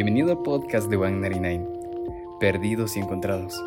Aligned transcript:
Bienvenido 0.00 0.30
al 0.30 0.42
podcast 0.44 0.88
de 0.88 0.96
199, 0.96 1.66
Perdidos 2.38 2.96
y 2.96 3.00
Encontrados. 3.00 3.60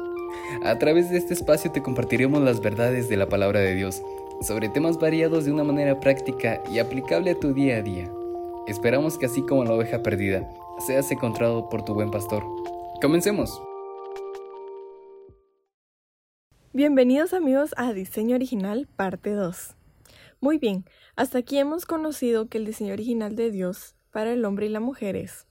A 0.63 0.79
través 0.79 1.09
de 1.09 1.17
este 1.17 1.33
espacio 1.33 1.73
te 1.73 1.81
compartiremos 1.83 2.41
las 2.41 2.61
verdades 2.61 3.09
de 3.09 3.17
la 3.17 3.27
palabra 3.27 3.59
de 3.59 3.75
Dios 3.75 4.01
sobre 4.39 4.69
temas 4.69 4.97
variados 4.97 5.43
de 5.43 5.51
una 5.51 5.65
manera 5.65 5.99
práctica 5.99 6.63
y 6.71 6.79
aplicable 6.79 7.31
a 7.31 7.37
tu 7.37 7.53
día 7.53 7.79
a 7.79 7.81
día. 7.81 8.09
Esperamos 8.65 9.17
que 9.17 9.25
así 9.25 9.41
como 9.41 9.65
la 9.65 9.73
oveja 9.73 10.03
perdida, 10.03 10.49
seas 10.79 11.11
encontrado 11.11 11.67
por 11.67 11.83
tu 11.83 11.93
buen 11.93 12.11
pastor. 12.11 12.45
Comencemos. 13.01 13.61
Bienvenidos 16.71 17.33
amigos 17.33 17.73
a 17.75 17.91
Diseño 17.91 18.37
Original, 18.37 18.87
parte 18.95 19.31
2. 19.31 19.75
Muy 20.39 20.59
bien, 20.59 20.85
hasta 21.17 21.39
aquí 21.39 21.57
hemos 21.57 21.85
conocido 21.85 22.47
que 22.47 22.57
el 22.57 22.63
diseño 22.63 22.93
original 22.93 23.35
de 23.35 23.51
Dios 23.51 23.95
para 24.11 24.31
el 24.31 24.45
hombre 24.45 24.67
y 24.67 24.69
la 24.69 24.79
mujer 24.79 25.17
es 25.17 25.45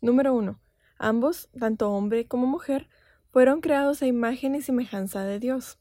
Número 0.00 0.34
1. 0.34 0.58
Ambos, 0.98 1.50
tanto 1.58 1.90
hombre 1.90 2.26
como 2.26 2.46
mujer, 2.46 2.88
fueron 3.32 3.60
creados 3.60 4.02
a 4.02 4.06
imagen 4.06 4.54
y 4.54 4.62
semejanza 4.62 5.24
de 5.24 5.38
Dios. 5.38 5.78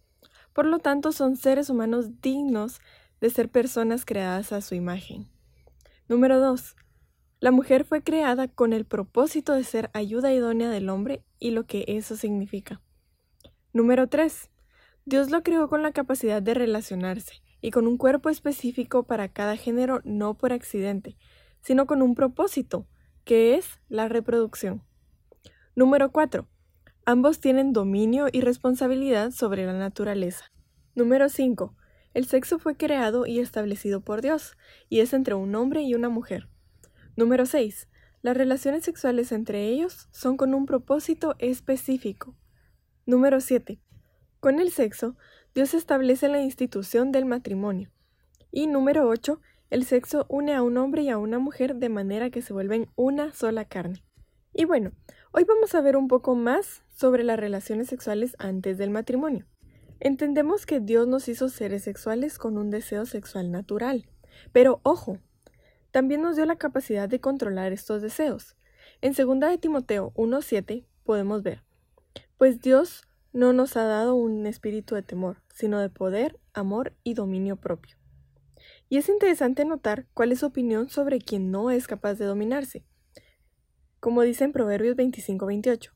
Por 0.51 0.65
lo 0.65 0.79
tanto, 0.79 1.11
son 1.11 1.37
seres 1.37 1.69
humanos 1.69 2.21
dignos 2.21 2.81
de 3.21 3.29
ser 3.29 3.49
personas 3.49 4.05
creadas 4.05 4.51
a 4.51 4.61
su 4.61 4.75
imagen. 4.75 5.29
Número 6.09 6.39
2. 6.39 6.75
La 7.39 7.51
mujer 7.51 7.85
fue 7.85 8.03
creada 8.03 8.49
con 8.49 8.73
el 8.73 8.83
propósito 8.83 9.53
de 9.53 9.63
ser 9.63 9.89
ayuda 9.93 10.33
idónea 10.33 10.69
del 10.69 10.89
hombre 10.89 11.23
y 11.39 11.51
lo 11.51 11.65
que 11.65 11.85
eso 11.87 12.17
significa. 12.17 12.81
Número 13.71 14.07
3. 14.07 14.49
Dios 15.05 15.31
lo 15.31 15.43
creó 15.43 15.69
con 15.69 15.81
la 15.81 15.93
capacidad 15.93 16.41
de 16.41 16.53
relacionarse 16.53 17.41
y 17.61 17.71
con 17.71 17.87
un 17.87 17.97
cuerpo 17.97 18.29
específico 18.29 19.03
para 19.03 19.29
cada 19.29 19.55
género 19.55 20.01
no 20.03 20.33
por 20.33 20.51
accidente, 20.51 21.15
sino 21.61 21.85
con 21.85 22.01
un 22.01 22.15
propósito, 22.15 22.85
que 23.29 23.53
es 23.53 23.79
la 23.89 24.07
reproducción. 24.07 24.81
Número 25.75 26.11
4. 26.11 26.47
Ambos 27.05 27.39
tienen 27.39 27.73
dominio 27.73 28.25
y 28.31 28.41
responsabilidad 28.41 29.29
sobre 29.29 29.67
la 29.67 29.73
naturaleza. 29.73 30.45
Número 30.95 31.29
5. 31.29 31.75
El 32.15 32.25
sexo 32.25 32.57
fue 32.57 32.75
creado 32.75 33.27
y 33.27 33.37
establecido 33.37 34.01
por 34.01 34.23
Dios, 34.23 34.57
y 34.89 35.01
es 35.01 35.13
entre 35.13 35.35
un 35.35 35.53
hombre 35.53 35.83
y 35.83 35.93
una 35.93 36.09
mujer. 36.09 36.49
Número 37.15 37.45
6. 37.45 37.87
Las 38.23 38.35
relaciones 38.35 38.83
sexuales 38.83 39.31
entre 39.31 39.67
ellos 39.67 40.07
son 40.11 40.35
con 40.35 40.55
un 40.55 40.65
propósito 40.65 41.35
específico. 41.37 42.35
Número 43.05 43.41
7. 43.41 43.79
Con 44.39 44.59
el 44.59 44.71
sexo, 44.71 45.17
Dios 45.53 45.75
establece 45.75 46.29
la 46.29 46.41
institución 46.41 47.11
del 47.11 47.25
matrimonio. 47.25 47.91
Y 48.51 48.65
número 48.65 49.07
8. 49.07 49.39
El 49.69 49.85
sexo 49.85 50.25
une 50.29 50.55
a 50.55 50.63
un 50.63 50.77
hombre 50.77 51.03
y 51.03 51.09
a 51.09 51.19
una 51.19 51.37
mujer 51.37 51.75
de 51.75 51.89
manera 51.89 52.31
que 52.31 52.41
se 52.41 52.53
vuelven 52.53 52.87
una 52.95 53.31
sola 53.33 53.65
carne. 53.65 54.03
Y 54.51 54.65
bueno, 54.65 54.93
hoy 55.31 55.43
vamos 55.43 55.75
a 55.75 55.81
ver 55.81 55.95
un 55.95 56.07
poco 56.07 56.33
más 56.33 56.81
sobre 56.95 57.23
las 57.23 57.39
relaciones 57.39 57.87
sexuales 57.87 58.35
antes 58.39 58.79
del 58.79 58.89
matrimonio. 58.89 59.45
Entendemos 59.99 60.65
que 60.65 60.79
Dios 60.79 61.07
nos 61.07 61.27
hizo 61.27 61.49
seres 61.49 61.83
sexuales 61.83 62.39
con 62.39 62.57
un 62.57 62.71
deseo 62.71 63.05
sexual 63.05 63.51
natural. 63.51 64.09
Pero 64.53 64.79
ojo, 64.81 65.19
también 65.91 66.23
nos 66.23 66.35
dio 66.35 66.45
la 66.45 66.55
capacidad 66.55 67.07
de 67.07 67.21
controlar 67.21 67.71
estos 67.71 68.01
deseos. 68.01 68.55
En 69.01 69.13
2 69.13 69.39
de 69.51 69.57
Timoteo 69.59 70.13
1.7 70.15 70.87
podemos 71.03 71.43
ver, 71.43 71.63
pues 72.39 72.59
Dios 72.59 73.03
no 73.33 73.53
nos 73.53 73.77
ha 73.77 73.83
dado 73.83 74.15
un 74.15 74.47
espíritu 74.47 74.95
de 74.95 75.03
temor, 75.03 75.43
sino 75.53 75.79
de 75.79 75.91
poder, 75.91 76.39
amor 76.53 76.93
y 77.03 77.13
dominio 77.13 77.55
propio. 77.55 77.98
Y 78.89 78.97
es 78.97 79.07
interesante 79.07 79.65
notar 79.65 80.07
cuál 80.13 80.31
es 80.31 80.39
su 80.39 80.47
opinión 80.47 80.89
sobre 80.89 81.19
quien 81.19 81.51
no 81.51 81.69
es 81.69 81.87
capaz 81.87 82.15
de 82.15 82.25
dominarse. 82.25 82.83
Como 83.99 84.23
dice 84.23 84.45
en 84.45 84.51
Proverbios 84.51 84.97
25-28, 84.97 85.91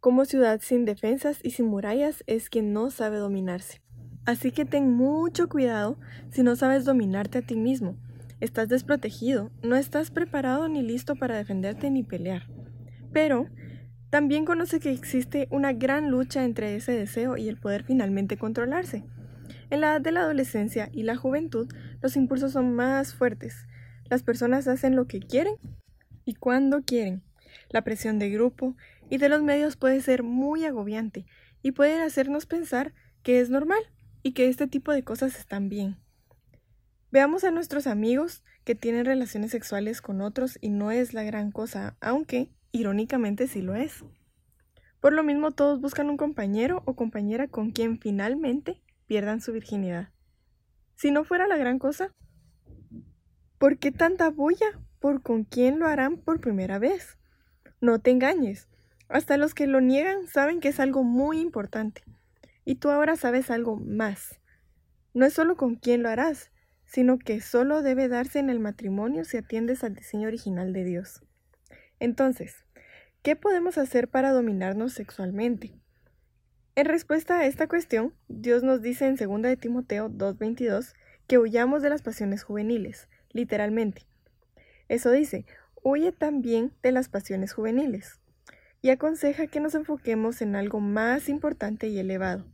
como 0.00 0.24
ciudad 0.24 0.60
sin 0.60 0.84
defensas 0.84 1.38
y 1.42 1.52
sin 1.52 1.66
murallas 1.66 2.24
es 2.26 2.50
quien 2.50 2.72
no 2.72 2.90
sabe 2.90 3.18
dominarse. 3.18 3.80
Así 4.26 4.50
que 4.50 4.64
ten 4.64 4.90
mucho 4.90 5.48
cuidado 5.48 5.98
si 6.30 6.42
no 6.42 6.56
sabes 6.56 6.84
dominarte 6.84 7.38
a 7.38 7.42
ti 7.42 7.56
mismo. 7.56 7.96
Estás 8.40 8.68
desprotegido, 8.68 9.50
no 9.62 9.76
estás 9.76 10.10
preparado 10.10 10.68
ni 10.68 10.82
listo 10.82 11.14
para 11.14 11.36
defenderte 11.36 11.90
ni 11.90 12.02
pelear. 12.02 12.48
Pero 13.12 13.48
también 14.10 14.44
conoce 14.44 14.80
que 14.80 14.90
existe 14.90 15.46
una 15.50 15.72
gran 15.72 16.10
lucha 16.10 16.44
entre 16.44 16.74
ese 16.76 16.92
deseo 16.92 17.36
y 17.36 17.48
el 17.48 17.58
poder 17.58 17.84
finalmente 17.84 18.36
controlarse. 18.36 19.04
En 19.70 19.80
la 19.80 19.92
edad 19.92 20.00
de 20.00 20.12
la 20.12 20.20
adolescencia 20.20 20.88
y 20.92 21.02
la 21.04 21.16
juventud, 21.16 21.68
los 22.04 22.16
impulsos 22.16 22.52
son 22.52 22.74
más 22.74 23.14
fuertes. 23.14 23.66
Las 24.10 24.22
personas 24.22 24.68
hacen 24.68 24.94
lo 24.94 25.06
que 25.06 25.20
quieren 25.20 25.54
y 26.26 26.34
cuando 26.34 26.82
quieren. 26.82 27.22
La 27.70 27.82
presión 27.82 28.18
de 28.18 28.28
grupo 28.28 28.76
y 29.08 29.16
de 29.16 29.30
los 29.30 29.42
medios 29.42 29.76
puede 29.76 30.02
ser 30.02 30.22
muy 30.22 30.66
agobiante 30.66 31.24
y 31.62 31.72
puede 31.72 32.02
hacernos 32.02 32.44
pensar 32.44 32.92
que 33.22 33.40
es 33.40 33.48
normal 33.48 33.78
y 34.22 34.32
que 34.32 34.50
este 34.50 34.66
tipo 34.66 34.92
de 34.92 35.02
cosas 35.02 35.38
están 35.38 35.70
bien. 35.70 35.96
Veamos 37.10 37.42
a 37.42 37.50
nuestros 37.50 37.86
amigos 37.86 38.44
que 38.64 38.74
tienen 38.74 39.06
relaciones 39.06 39.52
sexuales 39.52 40.02
con 40.02 40.20
otros 40.20 40.58
y 40.60 40.68
no 40.68 40.90
es 40.90 41.14
la 41.14 41.22
gran 41.22 41.52
cosa, 41.52 41.96
aunque 42.02 42.50
irónicamente 42.70 43.46
sí 43.46 43.62
lo 43.62 43.76
es. 43.76 44.04
Por 45.00 45.14
lo 45.14 45.22
mismo 45.22 45.52
todos 45.52 45.80
buscan 45.80 46.10
un 46.10 46.18
compañero 46.18 46.82
o 46.84 46.96
compañera 46.96 47.48
con 47.48 47.70
quien 47.70 47.98
finalmente 47.98 48.82
pierdan 49.06 49.40
su 49.40 49.52
virginidad. 49.52 50.13
Si 50.96 51.10
no 51.10 51.24
fuera 51.24 51.46
la 51.46 51.56
gran 51.56 51.78
cosa, 51.78 52.12
¿por 53.58 53.78
qué 53.78 53.92
tanta 53.92 54.30
bulla 54.30 54.78
por 55.00 55.22
con 55.22 55.44
quién 55.44 55.78
lo 55.78 55.86
harán 55.86 56.16
por 56.16 56.40
primera 56.40 56.78
vez? 56.78 57.18
No 57.80 57.98
te 57.98 58.10
engañes. 58.10 58.68
Hasta 59.08 59.36
los 59.36 59.54
que 59.54 59.66
lo 59.66 59.80
niegan 59.80 60.26
saben 60.26 60.60
que 60.60 60.68
es 60.68 60.80
algo 60.80 61.02
muy 61.04 61.40
importante. 61.40 62.02
Y 62.64 62.76
tú 62.76 62.90
ahora 62.90 63.16
sabes 63.16 63.50
algo 63.50 63.76
más. 63.76 64.40
No 65.12 65.26
es 65.26 65.34
solo 65.34 65.56
con 65.56 65.76
quién 65.76 66.02
lo 66.02 66.08
harás, 66.08 66.50
sino 66.86 67.18
que 67.18 67.40
solo 67.40 67.82
debe 67.82 68.08
darse 68.08 68.38
en 68.38 68.50
el 68.50 68.60
matrimonio 68.60 69.24
si 69.24 69.36
atiendes 69.36 69.84
al 69.84 69.94
diseño 69.94 70.28
original 70.28 70.72
de 70.72 70.84
Dios. 70.84 71.22
Entonces, 72.00 72.64
¿qué 73.22 73.36
podemos 73.36 73.78
hacer 73.78 74.08
para 74.08 74.32
dominarnos 74.32 74.92
sexualmente? 74.92 75.74
En 76.76 76.86
respuesta 76.86 77.38
a 77.38 77.46
esta 77.46 77.68
cuestión, 77.68 78.14
Dios 78.26 78.64
nos 78.64 78.82
dice 78.82 79.06
en 79.06 79.14
2 79.14 79.42
de 79.42 79.56
Timoteo 79.56 80.08
2:22 80.08 80.94
que 81.28 81.38
huyamos 81.38 81.82
de 81.82 81.88
las 81.88 82.02
pasiones 82.02 82.42
juveniles, 82.42 83.08
literalmente. 83.30 84.02
Eso 84.88 85.12
dice, 85.12 85.46
huye 85.84 86.10
también 86.10 86.72
de 86.82 86.90
las 86.90 87.08
pasiones 87.08 87.52
juveniles. 87.52 88.18
Y 88.82 88.90
aconseja 88.90 89.46
que 89.46 89.60
nos 89.60 89.76
enfoquemos 89.76 90.42
en 90.42 90.56
algo 90.56 90.80
más 90.80 91.28
importante 91.28 91.86
y 91.86 91.98
elevado, 92.00 92.44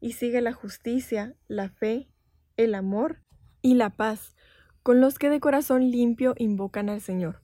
y 0.00 0.12
sigue 0.12 0.40
la 0.40 0.54
justicia, 0.54 1.34
la 1.46 1.68
fe, 1.68 2.08
el 2.56 2.74
amor 2.74 3.20
y 3.60 3.74
la 3.74 3.90
paz, 3.90 4.34
con 4.82 5.02
los 5.02 5.18
que 5.18 5.28
de 5.28 5.38
corazón 5.38 5.90
limpio 5.90 6.34
invocan 6.38 6.88
al 6.88 7.02
Señor. 7.02 7.42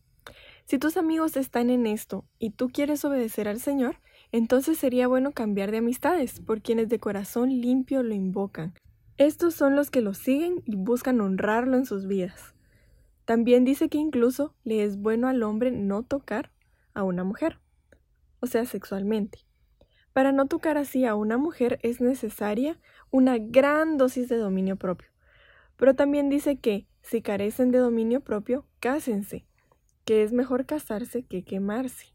Si 0.65 0.79
tus 0.79 0.97
amigos 0.97 1.37
están 1.37 1.69
en 1.69 1.87
esto 1.87 2.25
y 2.39 2.51
tú 2.51 2.71
quieres 2.71 3.05
obedecer 3.05 3.49
al 3.49 3.61
Señor, 3.61 3.97
entonces 4.33 4.79
sería 4.79 5.07
bueno 5.07 5.33
cambiar 5.33 5.71
de 5.71 5.79
amistades 5.79 6.41
por 6.41 6.63
quienes 6.63 6.89
de 6.89 6.99
corazón 6.99 7.51
limpio 7.51 8.03
lo 8.03 8.15
invocan. 8.15 8.75
Estos 9.19 9.55
son 9.55 9.77
los 9.77 9.91
que 9.91 10.01
lo 10.01 10.15
siguen 10.15 10.63
y 10.65 10.77
buscan 10.77 11.21
honrarlo 11.21 11.77
en 11.77 11.85
sus 11.85 12.07
vidas. 12.07 12.55
También 13.27 13.65
dice 13.65 13.91
que 13.91 13.99
incluso 13.99 14.55
le 14.65 14.83
es 14.85 14.97
bueno 14.97 15.29
al 15.29 15.43
hombre 15.43 15.71
no 15.71 16.03
tocar 16.03 16.51
a 16.95 17.05
una 17.05 17.25
mujer, 17.25 17.61
o 18.41 18.47
sea, 18.47 18.65
sexualmente. 18.65 19.41
Para 20.13 20.33
no 20.33 20.47
tocar 20.47 20.77
así 20.79 21.05
a 21.05 21.15
una 21.15 21.39
mujer 21.39 21.79
es 21.83 22.01
necesaria 22.01 22.79
una 23.11 23.39
gran 23.39 23.99
dosis 23.99 24.29
de 24.29 24.37
dominio 24.37 24.77
propio. 24.77 25.09
Pero 25.77 25.95
también 25.95 26.29
dice 26.29 26.59
que, 26.59 26.87
si 27.03 27.23
carecen 27.23 27.71
de 27.71 27.79
dominio 27.79 28.21
propio, 28.21 28.67
cásense, 28.81 29.45
que 30.05 30.23
es 30.23 30.33
mejor 30.33 30.67
casarse 30.67 31.23
que 31.23 31.45
quemarse. 31.45 32.12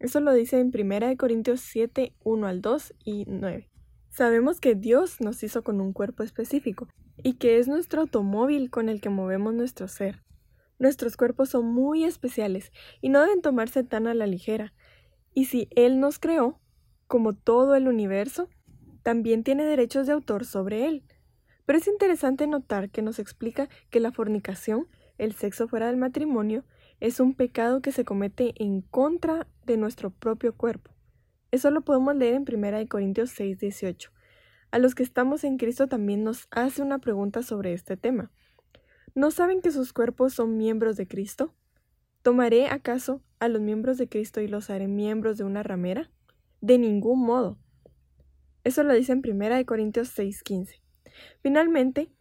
Eso 0.00 0.20
lo 0.20 0.32
dice 0.32 0.60
en 0.60 0.70
1 0.72 1.16
Corintios 1.16 1.60
7, 1.60 2.14
1 2.22 2.46
al 2.46 2.60
2 2.60 2.94
y 3.04 3.24
9. 3.26 3.68
Sabemos 4.10 4.60
que 4.60 4.74
Dios 4.74 5.20
nos 5.20 5.42
hizo 5.42 5.64
con 5.64 5.80
un 5.80 5.92
cuerpo 5.92 6.22
específico 6.22 6.88
y 7.16 7.34
que 7.34 7.58
es 7.58 7.66
nuestro 7.66 8.02
automóvil 8.02 8.70
con 8.70 8.88
el 8.88 9.00
que 9.00 9.10
movemos 9.10 9.54
nuestro 9.54 9.88
ser. 9.88 10.22
Nuestros 10.78 11.16
cuerpos 11.16 11.48
son 11.48 11.66
muy 11.66 12.04
especiales 12.04 12.70
y 13.00 13.08
no 13.08 13.20
deben 13.20 13.42
tomarse 13.42 13.82
tan 13.82 14.06
a 14.06 14.14
la 14.14 14.26
ligera. 14.26 14.72
Y 15.34 15.46
si 15.46 15.68
Él 15.74 15.98
nos 15.98 16.20
creó, 16.20 16.60
como 17.08 17.34
todo 17.34 17.74
el 17.74 17.88
universo, 17.88 18.48
también 19.02 19.42
tiene 19.42 19.64
derechos 19.64 20.06
de 20.06 20.12
autor 20.12 20.44
sobre 20.44 20.86
Él. 20.86 21.04
Pero 21.66 21.78
es 21.78 21.88
interesante 21.88 22.46
notar 22.46 22.90
que 22.90 23.02
nos 23.02 23.18
explica 23.18 23.68
que 23.90 24.00
la 24.00 24.12
fornicación, 24.12 24.86
el 25.18 25.34
sexo 25.34 25.66
fuera 25.66 25.88
del 25.88 25.96
matrimonio, 25.96 26.64
es 27.00 27.20
un 27.20 27.34
pecado 27.34 27.80
que 27.80 27.92
se 27.92 28.04
comete 28.04 28.54
en 28.56 28.82
contra 28.82 29.46
de 29.64 29.76
nuestro 29.76 30.10
propio 30.10 30.54
cuerpo. 30.54 30.90
Eso 31.50 31.70
lo 31.70 31.82
podemos 31.82 32.16
leer 32.16 32.34
en 32.34 32.42
1 32.42 32.88
Corintios 32.88 33.30
6, 33.30 33.58
18. 33.58 34.10
A 34.70 34.78
los 34.78 34.94
que 34.94 35.02
estamos 35.02 35.44
en 35.44 35.56
Cristo 35.56 35.86
también 35.86 36.24
nos 36.24 36.46
hace 36.50 36.82
una 36.82 36.98
pregunta 36.98 37.42
sobre 37.42 37.72
este 37.72 37.96
tema. 37.96 38.30
¿No 39.14 39.30
saben 39.30 39.62
que 39.62 39.70
sus 39.70 39.92
cuerpos 39.92 40.34
son 40.34 40.56
miembros 40.56 40.96
de 40.96 41.08
Cristo? 41.08 41.54
¿Tomaré 42.22 42.66
acaso 42.66 43.22
a 43.38 43.48
los 43.48 43.62
miembros 43.62 43.96
de 43.96 44.08
Cristo 44.08 44.40
y 44.40 44.48
los 44.48 44.68
haré 44.68 44.88
miembros 44.88 45.38
de 45.38 45.44
una 45.44 45.62
ramera? 45.62 46.10
De 46.60 46.78
ningún 46.78 47.24
modo. 47.24 47.58
Eso 48.64 48.82
lo 48.82 48.92
dice 48.92 49.12
en 49.12 49.22
1 49.24 49.64
Corintios 49.64 50.08
6:15. 50.08 50.82
Finalmente, 51.40 52.12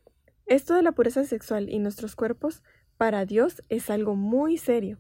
esto 0.45 0.75
de 0.75 0.83
la 0.83 0.94
pureza 0.94 1.25
sexual 1.25 1.69
y 1.69 1.79
nuestros 1.79 2.15
cuerpos 2.15 2.63
para 2.98 3.26
Dios 3.26 3.64
es 3.70 3.90
algo 3.90 4.16
muy 4.16 4.58
serio. 4.58 5.00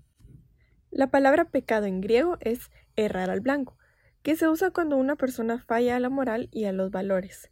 La 0.91 1.07
palabra 1.07 1.45
pecado 1.45 1.85
en 1.85 2.01
griego 2.01 2.37
es 2.39 2.71
errar 2.95 3.29
al 3.29 3.41
blanco, 3.41 3.77
que 4.21 4.35
se 4.35 4.47
usa 4.47 4.71
cuando 4.71 4.97
una 4.97 5.15
persona 5.15 5.59
falla 5.59 5.95
a 5.95 5.99
la 5.99 6.09
moral 6.09 6.49
y 6.51 6.65
a 6.65 6.71
los 6.71 6.91
valores. 6.91 7.49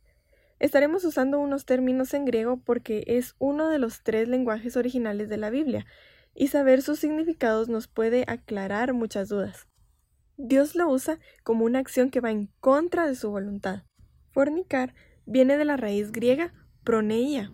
Estaremos 0.59 1.03
usando 1.03 1.39
unos 1.39 1.65
términos 1.65 2.13
en 2.13 2.25
griego 2.25 2.57
porque 2.57 3.03
es 3.07 3.35
uno 3.39 3.67
de 3.67 3.79
los 3.79 4.03
tres 4.03 4.27
lenguajes 4.27 4.77
originales 4.77 5.29
de 5.29 5.37
la 5.37 5.49
Biblia, 5.49 5.85
y 6.33 6.47
saber 6.47 6.81
sus 6.81 6.99
significados 6.99 7.69
nos 7.69 7.87
puede 7.87 8.25
aclarar 8.27 8.93
muchas 8.93 9.29
dudas. 9.29 9.67
Dios 10.37 10.75
lo 10.75 10.89
usa 10.89 11.19
como 11.43 11.63
una 11.63 11.79
acción 11.79 12.09
que 12.09 12.19
va 12.19 12.29
en 12.29 12.49
contra 12.59 13.07
de 13.07 13.15
su 13.15 13.31
voluntad. 13.31 13.83
Fornicar 14.31 14.93
viene 15.25 15.57
de 15.57 15.63
la 15.63 15.77
raíz 15.77 16.11
griega 16.11 16.53
proneia, 16.83 17.51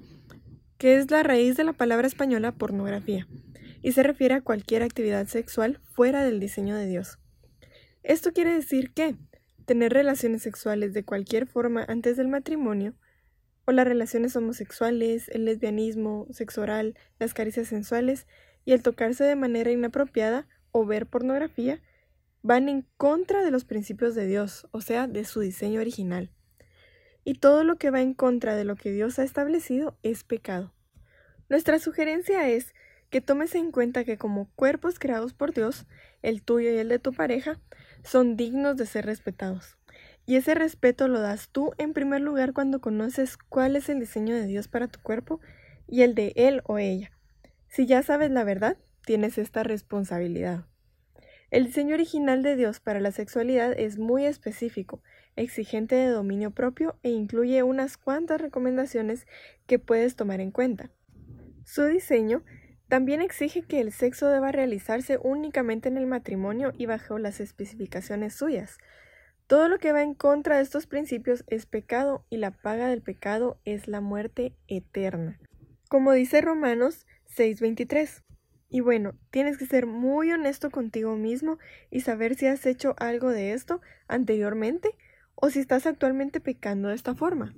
que 0.81 0.97
es 0.97 1.11
la 1.11 1.21
raíz 1.21 1.57
de 1.57 1.63
la 1.63 1.73
palabra 1.73 2.07
española 2.07 2.53
pornografía, 2.53 3.27
y 3.83 3.91
se 3.91 4.01
refiere 4.01 4.33
a 4.33 4.41
cualquier 4.41 4.81
actividad 4.81 5.27
sexual 5.27 5.79
fuera 5.83 6.23
del 6.23 6.39
diseño 6.39 6.75
de 6.75 6.87
Dios. 6.87 7.19
Esto 8.01 8.33
quiere 8.33 8.51
decir 8.51 8.91
que 8.91 9.15
tener 9.67 9.93
relaciones 9.93 10.41
sexuales 10.41 10.93
de 10.93 11.05
cualquier 11.05 11.45
forma 11.45 11.85
antes 11.87 12.17
del 12.17 12.29
matrimonio, 12.29 12.95
o 13.65 13.73
las 13.73 13.85
relaciones 13.85 14.35
homosexuales, 14.35 15.29
el 15.29 15.45
lesbianismo, 15.45 16.25
sexo 16.31 16.63
oral, 16.63 16.95
las 17.19 17.35
caricias 17.35 17.67
sensuales 17.67 18.25
y 18.65 18.71
el 18.71 18.81
tocarse 18.81 19.23
de 19.23 19.35
manera 19.35 19.69
inapropiada 19.69 20.47
o 20.71 20.83
ver 20.87 21.05
pornografía, 21.05 21.79
van 22.41 22.69
en 22.69 22.87
contra 22.97 23.45
de 23.45 23.51
los 23.51 23.65
principios 23.65 24.15
de 24.15 24.25
Dios, 24.25 24.67
o 24.71 24.81
sea, 24.81 25.05
de 25.05 25.25
su 25.25 25.41
diseño 25.41 25.79
original. 25.79 26.31
Y 27.23 27.35
todo 27.35 27.63
lo 27.63 27.77
que 27.77 27.91
va 27.91 28.01
en 28.01 28.13
contra 28.13 28.55
de 28.55 28.65
lo 28.65 28.75
que 28.75 28.91
Dios 28.91 29.19
ha 29.19 29.23
establecido 29.23 29.97
es 30.03 30.23
pecado. 30.23 30.73
Nuestra 31.49 31.79
sugerencia 31.79 32.49
es 32.49 32.73
que 33.09 33.21
tomes 33.21 33.55
en 33.55 33.71
cuenta 33.71 34.05
que 34.05 34.17
como 34.17 34.49
cuerpos 34.55 34.97
creados 34.97 35.33
por 35.33 35.53
Dios, 35.53 35.85
el 36.21 36.41
tuyo 36.41 36.71
y 36.71 36.77
el 36.77 36.87
de 36.87 36.97
tu 36.97 37.13
pareja, 37.13 37.59
son 38.03 38.37
dignos 38.37 38.77
de 38.77 38.85
ser 38.85 39.05
respetados. 39.05 39.77
Y 40.25 40.37
ese 40.37 40.55
respeto 40.55 41.07
lo 41.07 41.19
das 41.19 41.49
tú 41.49 41.73
en 41.77 41.93
primer 41.93 42.21
lugar 42.21 42.53
cuando 42.53 42.79
conoces 42.79 43.37
cuál 43.37 43.75
es 43.75 43.89
el 43.89 43.99
diseño 43.99 44.33
de 44.33 44.45
Dios 44.45 44.67
para 44.67 44.87
tu 44.87 45.01
cuerpo 45.01 45.41
y 45.87 46.03
el 46.03 46.15
de 46.15 46.33
él 46.35 46.61
o 46.65 46.77
ella. 46.77 47.11
Si 47.67 47.85
ya 47.85 48.01
sabes 48.01 48.31
la 48.31 48.43
verdad, 48.43 48.77
tienes 49.05 49.37
esta 49.37 49.63
responsabilidad. 49.63 50.65
El 51.49 51.65
diseño 51.65 51.95
original 51.95 52.43
de 52.43 52.55
Dios 52.55 52.79
para 52.79 53.01
la 53.01 53.11
sexualidad 53.11 53.77
es 53.77 53.97
muy 53.97 54.25
específico, 54.25 55.03
exigente 55.35 55.95
de 55.95 56.07
dominio 56.07 56.51
propio 56.51 56.95
e 57.03 57.09
incluye 57.09 57.63
unas 57.63 57.97
cuantas 57.97 58.41
recomendaciones 58.41 59.27
que 59.67 59.79
puedes 59.79 60.15
tomar 60.15 60.41
en 60.41 60.51
cuenta. 60.51 60.91
Su 61.63 61.85
diseño 61.85 62.43
también 62.87 63.21
exige 63.21 63.61
que 63.61 63.79
el 63.79 63.93
sexo 63.93 64.27
deba 64.27 64.51
realizarse 64.51 65.17
únicamente 65.23 65.87
en 65.87 65.97
el 65.97 66.07
matrimonio 66.07 66.73
y 66.77 66.87
bajo 66.87 67.19
las 67.19 67.39
especificaciones 67.39 68.33
suyas. 68.33 68.79
Todo 69.47 69.69
lo 69.69 69.79
que 69.79 69.93
va 69.93 70.03
en 70.03 70.13
contra 70.13 70.57
de 70.57 70.63
estos 70.63 70.87
principios 70.87 71.43
es 71.47 71.65
pecado 71.65 72.25
y 72.29 72.37
la 72.37 72.51
paga 72.51 72.87
del 72.87 73.01
pecado 73.01 73.59
es 73.63 73.87
la 73.87 74.01
muerte 74.01 74.55
eterna. 74.67 75.39
Como 75.89 76.11
dice 76.13 76.41
Romanos 76.41 77.05
6:23. 77.27 78.23
Y 78.69 78.79
bueno, 78.79 79.13
tienes 79.29 79.57
que 79.57 79.65
ser 79.65 79.85
muy 79.85 80.31
honesto 80.31 80.69
contigo 80.69 81.15
mismo 81.15 81.59
y 81.89 82.01
saber 82.01 82.35
si 82.35 82.47
has 82.47 82.65
hecho 82.65 82.95
algo 82.97 83.29
de 83.29 83.51
esto 83.51 83.81
anteriormente 84.07 84.97
o 85.41 85.49
si 85.49 85.59
estás 85.59 85.85
actualmente 85.85 86.39
pecando 86.39 86.87
de 86.87 86.95
esta 86.95 87.15
forma. 87.15 87.53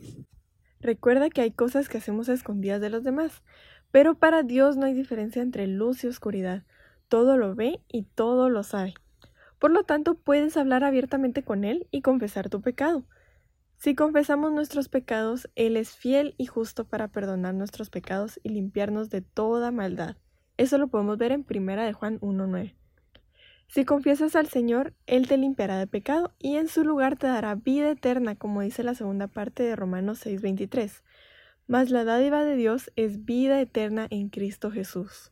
Recuerda 0.80 1.30
que 1.30 1.42
hay 1.42 1.52
cosas 1.52 1.88
que 1.88 2.00
hacemos 2.00 2.30
a 2.30 2.34
escondidas 2.34 2.82
de 2.82 2.90
los 2.90 3.04
demás, 3.04 3.44
pero 3.92 4.16
para 4.16 4.42
Dios 4.42 4.76
no 4.76 4.86
hay 4.86 4.94
diferencia 4.94 5.42
entre 5.42 5.68
luz 5.68 6.04
y 6.04 6.08
oscuridad. 6.08 6.64
Todo 7.10 7.38
lo 7.38 7.54
ve 7.54 7.82
y 7.88 8.04
todo 8.04 8.50
lo 8.50 8.64
sabe. 8.64 8.96
Por 9.60 9.72
lo 9.72 9.84
tanto, 9.84 10.16
puedes 10.16 10.58
hablar 10.58 10.84
abiertamente 10.84 11.44
con 11.44 11.64
Él 11.64 11.88
y 11.92 12.02
confesar 12.02 12.50
tu 12.50 12.62
pecado. 12.62 13.06
Si 13.78 13.96
confesamos 13.96 14.52
nuestros 14.52 14.90
pecados, 14.90 15.50
Él 15.56 15.78
es 15.78 15.92
fiel 15.92 16.36
y 16.38 16.46
justo 16.46 16.86
para 16.86 17.10
perdonar 17.10 17.54
nuestros 17.54 17.90
pecados 17.90 18.40
y 18.44 18.50
limpiarnos 18.50 19.10
de 19.10 19.22
toda 19.22 19.72
maldad. 19.72 20.16
Eso 20.58 20.78
lo 20.78 20.88
podemos 20.88 21.18
ver 21.18 21.32
en 21.32 21.44
Primera 21.44 21.86
de 21.86 21.94
Juan 21.94 22.20
1.9. 22.22 22.76
Si 23.68 23.86
confiesas 23.86 24.36
al 24.36 24.48
Señor, 24.48 24.94
Él 25.08 25.28
te 25.28 25.38
limpiará 25.38 25.78
de 25.80 25.88
pecado 25.88 26.34
y 26.40 26.58
en 26.58 26.68
su 26.68 26.84
lugar 26.84 27.18
te 27.18 27.28
dará 27.28 27.56
vida 27.56 27.90
eterna, 27.90 28.36
como 28.36 28.62
dice 28.62 28.84
la 28.84 28.94
segunda 28.94 29.28
parte 29.28 29.64
de 29.64 29.76
Romanos 29.76 30.26
6.23. 30.26 31.02
Mas 31.66 31.90
la 31.90 32.04
dádiva 32.04 32.44
de 32.44 32.56
Dios 32.56 32.92
es 32.96 33.26
vida 33.26 33.60
eterna 33.60 34.08
en 34.10 34.30
Cristo 34.30 34.70
Jesús. 34.70 35.32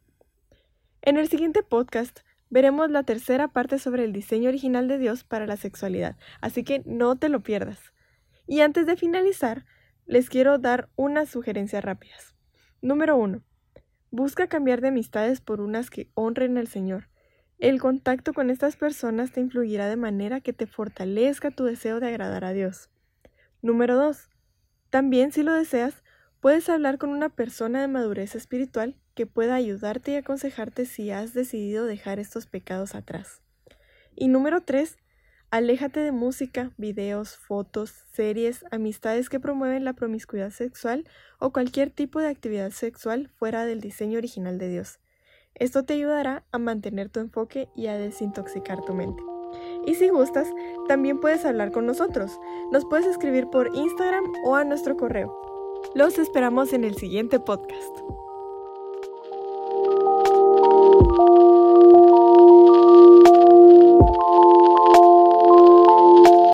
En 1.04 1.18
el 1.18 1.28
siguiente 1.28 1.62
podcast 1.62 2.22
veremos 2.50 2.90
la 2.90 3.04
tercera 3.04 3.48
parte 3.48 3.80
sobre 3.80 4.06
el 4.06 4.14
diseño 4.14 4.50
original 4.50 4.88
de 4.88 4.98
Dios 4.98 5.24
para 5.24 5.46
la 5.46 5.58
sexualidad, 5.58 6.18
así 6.42 6.64
que 6.64 6.84
no 6.86 7.16
te 7.18 7.30
lo 7.30 7.42
pierdas. 7.42 7.94
Y 8.48 8.62
antes 8.62 8.86
de 8.86 8.98
finalizar, 8.98 9.66
les 10.06 10.30
quiero 10.30 10.58
dar 10.58 10.90
unas 10.96 11.30
sugerencias 11.30 11.84
rápidas. 11.84 12.36
Número 12.82 13.16
1. 13.18 13.44
Busca 14.10 14.48
cambiar 14.48 14.82
de 14.82 14.90
amistades 14.90 15.40
por 15.40 15.62
unas 15.62 15.90
que 15.90 16.10
honren 16.16 16.58
al 16.58 16.68
Señor. 16.68 17.11
El 17.62 17.80
contacto 17.80 18.34
con 18.34 18.50
estas 18.50 18.76
personas 18.76 19.34
te 19.34 19.40
influirá 19.40 19.88
de 19.88 19.96
manera 19.96 20.42
que 20.42 20.52
te 20.52 20.66
fortalezca 20.66 21.52
tu 21.52 21.64
deseo 21.64 22.00
de 22.00 22.08
agradar 22.08 22.44
a 22.44 22.54
Dios. 22.54 22.90
Número 23.62 23.96
2. 23.98 24.30
También 24.90 25.32
si 25.32 25.44
lo 25.44 25.54
deseas, 25.54 26.02
puedes 26.40 26.68
hablar 26.70 26.98
con 26.98 27.12
una 27.12 27.30
persona 27.30 27.80
de 27.80 27.88
madurez 27.88 28.34
espiritual 28.34 28.96
que 29.14 29.28
pueda 29.28 29.54
ayudarte 29.54 30.14
y 30.14 30.16
aconsejarte 30.16 30.88
si 30.88 31.12
has 31.12 31.36
decidido 31.36 31.86
dejar 31.86 32.18
estos 32.18 32.48
pecados 32.48 32.96
atrás. 32.96 33.44
Y 34.16 34.28
número 34.28 34.62
3. 34.62 34.98
Aléjate 35.52 36.00
de 36.00 36.12
música, 36.12 36.72
videos, 36.78 37.38
fotos, 37.38 37.94
series, 38.12 38.66
amistades 38.72 39.30
que 39.30 39.40
promueven 39.40 39.86
la 39.86 39.94
promiscuidad 39.94 40.50
sexual 40.50 41.08
o 41.38 41.54
cualquier 41.54 41.92
tipo 41.92 42.22
de 42.22 42.28
actividad 42.28 42.72
sexual 42.72 43.30
fuera 43.36 43.66
del 43.66 43.82
diseño 43.82 44.18
original 44.18 44.58
de 44.58 44.70
Dios. 44.70 45.01
Esto 45.56 45.84
te 45.84 45.94
ayudará 45.94 46.44
a 46.52 46.58
mantener 46.58 47.10
tu 47.10 47.20
enfoque 47.20 47.70
y 47.76 47.88
a 47.88 47.98
desintoxicar 47.98 48.82
tu 48.84 48.94
mente. 48.94 49.22
Y 49.86 49.96
si 49.96 50.10
gustas, 50.10 50.48
también 50.88 51.20
puedes 51.20 51.46
hablar 51.46 51.72
con 51.72 51.86
nosotros. 51.86 52.40
Nos 52.72 52.86
puedes 52.86 53.06
escribir 53.06 53.48
por 53.48 53.76
Instagram 53.76 54.26
o 54.46 54.56
a 54.56 54.64
nuestro 54.64 54.96
correo. 54.98 55.36
Los 55.96 56.18
esperamos 56.20 56.74
en 56.74 56.84
el 56.84 56.96
siguiente 56.96 57.40
podcast. 57.40 57.98